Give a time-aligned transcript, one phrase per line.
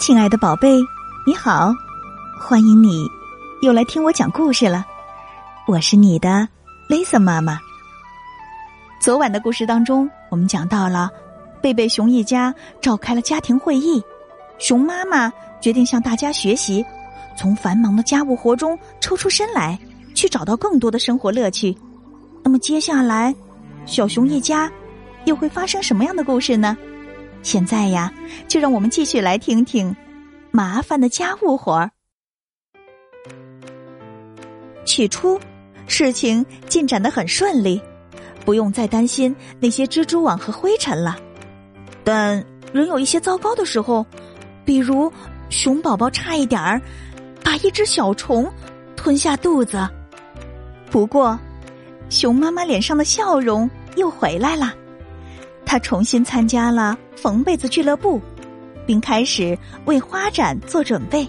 [0.00, 0.80] 亲爱的宝贝，
[1.26, 1.74] 你好，
[2.40, 3.06] 欢迎你
[3.60, 4.82] 又来听我讲故事了。
[5.66, 6.48] 我是你的
[6.88, 7.58] Lisa 妈妈。
[8.98, 11.10] 昨晚的故事当中，我们讲到了
[11.60, 14.02] 贝贝熊一家召开了家庭会议，
[14.58, 16.82] 熊妈妈决定向大家学习，
[17.36, 19.78] 从繁忙的家务活中抽出身来，
[20.14, 21.76] 去找到更多的生活乐趣。
[22.42, 23.34] 那么接下来，
[23.84, 24.72] 小熊一家
[25.26, 26.74] 又会发生什么样的故事呢？
[27.42, 28.12] 现在呀，
[28.46, 29.94] 就让我们继续来听听
[30.50, 31.90] 麻烦的家务活儿。
[34.84, 35.40] 起初，
[35.86, 37.80] 事情进展的很顺利，
[38.44, 41.16] 不用再担心那些蜘蛛网和灰尘了。
[42.02, 44.04] 但仍有一些糟糕的时候，
[44.64, 45.12] 比如
[45.48, 46.80] 熊宝宝差一点儿
[47.42, 48.50] 把一只小虫
[48.96, 49.88] 吞下肚子。
[50.90, 51.38] 不过，
[52.08, 54.74] 熊妈妈脸上的笑容又回来了。
[55.70, 58.20] 他重新参加了缝被子俱乐部，
[58.84, 61.24] 并开始为花展做准备。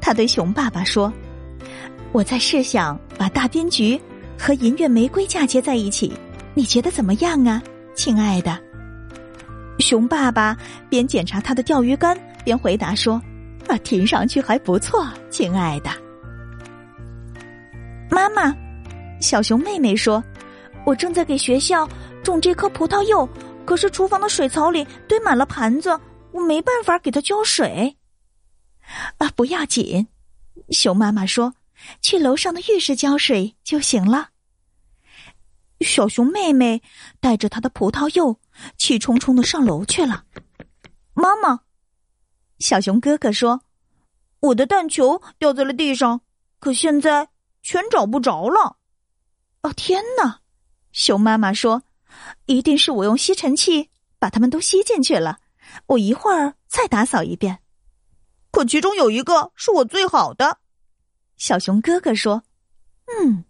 [0.00, 1.12] 他对熊爸爸说
[2.10, 4.00] ：“我在试想把大滨菊
[4.38, 6.10] 和银月玫瑰嫁接在一起，
[6.54, 7.62] 你觉得怎么样啊，
[7.94, 8.58] 亲爱的？”
[9.80, 10.56] 熊爸爸
[10.88, 13.20] 边检查他的钓鱼竿，边回答说
[13.68, 15.90] ：“啊，听上去还不错，亲爱的。”
[18.08, 18.50] 妈妈，
[19.20, 20.24] 小熊妹妹说
[20.86, 21.86] ：“我正在给学校
[22.22, 23.28] 种这棵葡萄柚。”
[23.68, 25.90] 可是厨房的水槽里堆满了盘子，
[26.32, 27.98] 我没办法给它浇水。
[29.18, 30.08] 啊，不要紧，
[30.70, 31.52] 熊妈妈说
[32.00, 34.30] ：“去楼上的浴室浇水就行了。”
[35.84, 36.82] 小熊妹妹
[37.20, 38.40] 带着她的葡萄柚，
[38.78, 40.24] 气冲冲的上楼去了。
[41.12, 41.60] 妈妈，
[42.58, 43.60] 小熊哥哥说
[44.40, 46.22] ：“我的蛋球掉在了地上，
[46.58, 47.28] 可现在
[47.62, 48.78] 全找不着了。”
[49.60, 50.38] 哦，天哪！
[50.90, 51.82] 熊妈妈说。
[52.48, 55.38] 一定是我用吸尘器把它们都吸进去了。
[55.86, 57.58] 我一会儿再打扫一遍。
[58.50, 60.58] 可其中有一个是我最好的，
[61.36, 62.42] 小熊哥哥说
[63.06, 63.44] ：“嗯，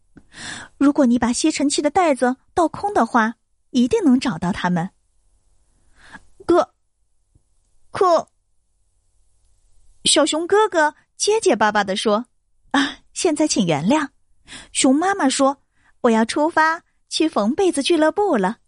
[0.76, 3.36] 如果你把吸尘器的袋子倒空的话，
[3.70, 4.90] 一定能找到它们。”
[6.44, 6.74] 可
[7.92, 8.28] 可，
[10.04, 12.26] 小熊哥哥结结巴巴的说
[12.72, 14.08] ：“啊，现在请原谅。”
[14.72, 15.62] 熊妈妈说
[16.02, 18.58] ：“我要出发。”去缝被子俱乐部了，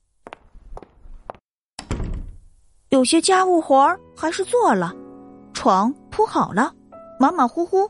[2.90, 4.92] 有些家务活儿还是做了，
[5.54, 6.72] 床铺好了，
[7.20, 7.88] 马马虎虎；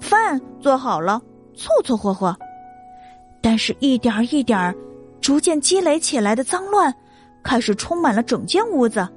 [0.00, 1.22] 饭做好了，
[1.54, 2.36] 凑凑合合。
[3.40, 4.74] 但是，一点一点儿
[5.20, 6.92] 逐渐积累起来的脏乱，
[7.44, 9.08] 开始充满了整间屋子。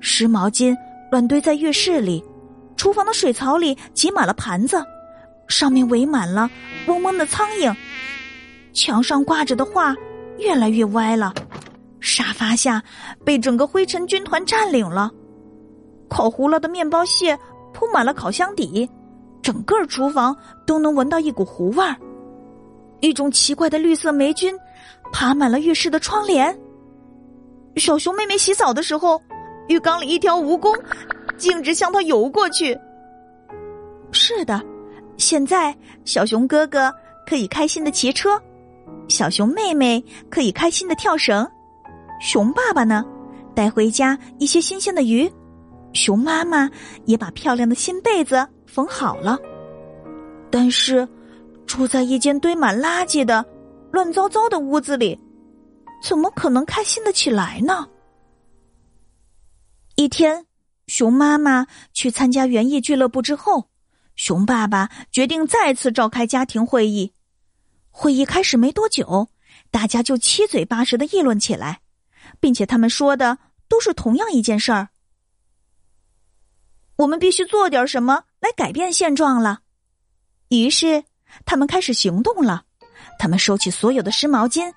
[0.00, 0.76] 湿毛巾
[1.12, 2.24] 乱堆在浴室里，
[2.74, 4.84] 厨房的水槽里挤满了盘子，
[5.46, 6.50] 上面围满了
[6.88, 7.72] 嗡嗡的苍蝇。
[8.72, 9.94] 墙上挂着的画
[10.38, 11.32] 越来越歪了，
[12.00, 12.82] 沙发下
[13.24, 15.10] 被整个灰尘军团占领了，
[16.08, 17.38] 烤糊了的面包屑
[17.72, 18.88] 铺满了烤箱底，
[19.42, 21.94] 整个厨房都能闻到一股糊味儿。
[23.00, 24.54] 一种奇怪的绿色霉菌
[25.12, 26.58] 爬满了浴室的窗帘。
[27.76, 29.20] 小熊妹妹洗澡的时候，
[29.68, 30.78] 浴缸里一条蜈蚣
[31.36, 32.78] 径直向她游过去。
[34.10, 34.60] 是的，
[35.16, 35.74] 现在
[36.04, 36.92] 小熊哥哥
[37.26, 38.40] 可以开心的骑车。
[39.08, 41.48] 小熊妹妹可以开心的跳绳，
[42.20, 43.02] 熊爸爸呢，
[43.54, 45.30] 带回家一些新鲜的鱼，
[45.94, 46.70] 熊妈妈
[47.06, 49.38] 也把漂亮的新被子缝好了。
[50.50, 51.08] 但是，
[51.66, 53.44] 住在一间堆满垃圾的
[53.90, 55.18] 乱糟糟的屋子里，
[56.02, 57.88] 怎么可能开心的起来呢？
[59.96, 60.44] 一天，
[60.88, 63.70] 熊妈妈去参加园艺俱乐部之后，
[64.14, 67.14] 熊爸爸决定再次召开家庭会议。
[67.90, 69.28] 会议开始没多久，
[69.70, 71.80] 大家就七嘴八舌的议论起来，
[72.38, 74.88] 并且他们说的都是同样一件事儿：
[76.96, 79.60] 我们必须做点什么来改变现状了。
[80.48, 81.04] 于是，
[81.44, 82.62] 他们开始行动了。
[83.18, 84.72] 他们收起所有的湿毛巾，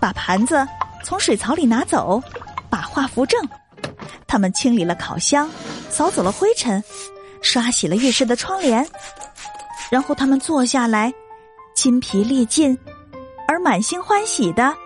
[0.00, 0.66] 把盘子
[1.04, 2.22] 从水槽里拿走，
[2.68, 3.40] 把画扶正。
[4.26, 5.50] 他们清理了烤箱，
[5.90, 6.82] 扫走了灰尘，
[7.42, 8.86] 刷洗了浴室的窗帘。
[9.90, 11.12] 然后，他们坐下来。
[11.74, 12.76] 筋疲力尽，
[13.46, 14.76] 而满心欢喜的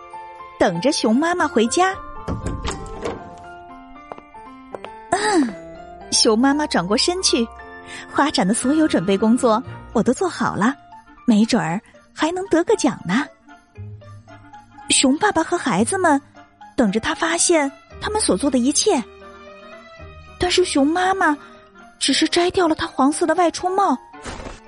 [0.59, 1.97] 等着熊妈妈回家。
[6.13, 7.47] 熊妈妈转过身去，
[8.13, 9.63] 花展的所有准备工作
[9.93, 10.75] 我都做好了，
[11.27, 11.81] 没准儿
[12.15, 13.27] 还能得个奖呢。
[14.91, 16.21] 熊爸爸和孩子们
[16.77, 17.71] 等着他发现
[18.01, 19.03] 他们所做的一切，
[20.39, 21.37] 但是熊妈妈
[21.99, 23.97] 只是摘掉了他黄色的外出帽，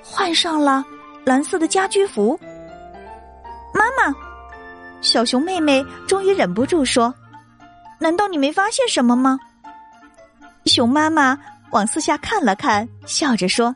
[0.02, 0.84] 换上了。
[1.24, 2.38] 蓝色的家居服，
[3.72, 4.14] 妈妈，
[5.00, 7.14] 小熊妹妹终于忍不住说
[7.98, 9.40] ：“难道你没发现什么吗？”
[10.66, 11.38] 熊妈妈
[11.70, 13.74] 往四下看了看，笑着说：“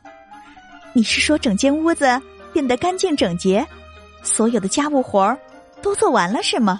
[0.93, 2.19] 你是说整间屋子
[2.51, 3.65] 变得干净整洁，
[4.23, 5.37] 所有的家务活儿
[5.81, 6.79] 都做完了是吗？”“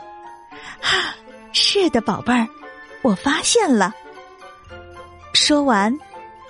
[0.82, 1.16] 哈，
[1.54, 2.48] 是的，宝贝儿，
[3.02, 3.94] 我发现了。”
[5.34, 5.98] 说完，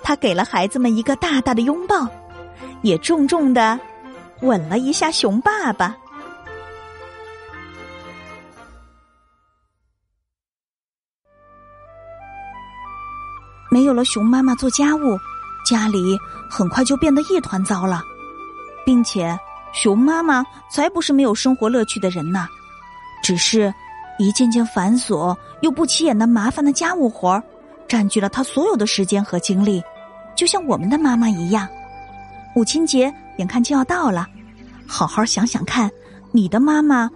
[0.02, 2.08] 他给了孩子们一个大大的拥抱，
[2.82, 3.78] 也重重的
[4.40, 5.96] 吻了一下熊爸爸。
[13.80, 15.18] 没有了熊妈妈做家务，
[15.64, 16.18] 家里
[16.50, 18.02] 很快就变得一团糟了，
[18.84, 19.34] 并且
[19.72, 22.46] 熊妈妈才不是没有生活乐趣的人呢，
[23.22, 23.72] 只是
[24.18, 27.42] 一件件繁琐又不起眼的麻烦的家务活儿，
[27.88, 29.82] 占据了她所有的时间和精力，
[30.36, 31.66] 就像我们的妈妈一样。
[32.54, 34.26] 母亲节眼看就要到了，
[34.86, 35.90] 好好想想看，
[36.32, 37.08] 你的妈妈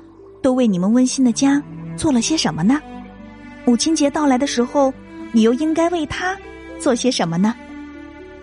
[0.43, 1.62] 都为你们温馨的家
[1.94, 2.81] 做了些什么呢？
[3.67, 4.90] 母亲节到来的时候。
[5.37, 6.38] 你又应该为他
[6.84, 7.54] 做些什么呢？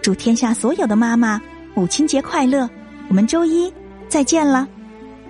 [0.02, 1.40] 祝天下所有的妈妈
[1.76, 2.68] 母亲节快乐！
[3.08, 3.72] 我们周一
[4.10, 4.68] 再见了。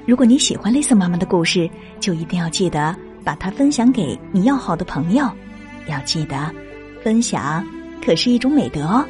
[0.05, 1.69] 如果你喜欢雷森妈妈的故事，
[1.99, 5.29] 就一定要记得把它分享给你要好的朋友。
[5.87, 6.49] 要记得，
[7.03, 7.61] 分享
[8.01, 9.03] 可是一种美德哦。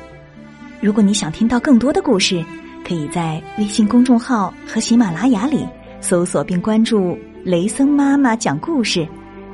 [0.81, 2.43] 如果你想听到更多的故事，
[2.83, 5.63] 可以在微信公众号和喜马拉雅里
[5.99, 7.15] 搜索并关注
[7.45, 9.07] “雷森妈妈讲故事”，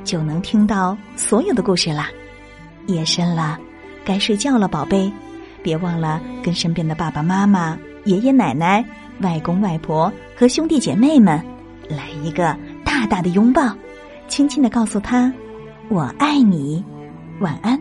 [0.04, 2.08] 就能听到所有的故事啦。
[2.86, 3.60] 夜深了，
[4.08, 5.12] 该睡觉了，宝贝，
[5.62, 8.82] 别忘了跟身边的爸爸妈妈、爷爷奶奶、
[9.20, 11.38] 外公外婆和兄弟姐妹们
[11.90, 12.56] 来一个
[12.86, 13.70] 大大的拥抱，
[14.26, 15.30] 轻轻的告诉他
[15.90, 16.82] ：“我爱你，
[17.40, 17.78] 晚安。”